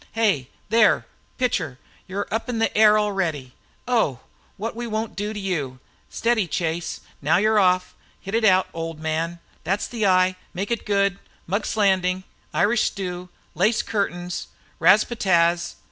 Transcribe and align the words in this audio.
Hey, 0.13 0.47
there, 0.69 1.05
pitcher, 1.37 1.77
you're 2.07 2.27
up 2.31 2.49
in 2.49 2.57
the 2.57 2.75
air 2.75 2.97
already! 2.97 3.53
Oh! 3.87 4.21
What 4.57 4.75
we 4.75 4.87
won't 4.87 5.15
do 5.15 5.31
to 5.31 5.39
you! 5.39 5.77
Steady, 6.09 6.47
Chase, 6.47 7.01
now 7.21 7.37
you're 7.37 7.59
off. 7.59 7.93
Hit 8.19 8.33
it 8.33 8.43
out, 8.43 8.67
old 8.73 8.99
man! 8.99 9.37
That's 9.63 9.87
the 9.87 10.07
eye! 10.07 10.37
Make 10.55 10.71
it 10.71 10.87
good! 10.87 11.19
Mugg's 11.45 11.77
Landing! 11.77 12.23
Irish 12.51 12.85
stew! 12.89 13.29
Lace 13.53 13.83
curtains! 13.83 14.47
Ras 14.79 15.03
pa 15.03 15.13
tas! 15.13 15.75